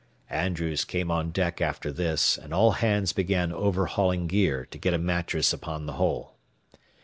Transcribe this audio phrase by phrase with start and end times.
[0.31, 4.97] Andrews came on deck after this, and all hands began overhauling gear to get a
[4.97, 6.37] mattress upon the hole.